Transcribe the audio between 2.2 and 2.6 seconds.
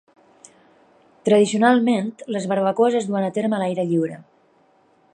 les